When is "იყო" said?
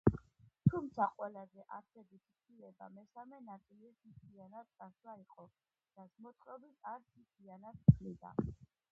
5.25-5.45